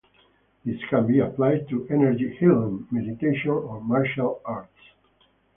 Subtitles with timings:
[0.65, 4.79] This can be applied to energy-healing, meditation, or martial arts.